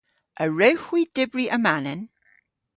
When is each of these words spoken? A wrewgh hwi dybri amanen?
A 0.43 0.45
wrewgh 0.51 0.85
hwi 0.87 1.01
dybri 1.15 1.45
amanen? 1.55 2.01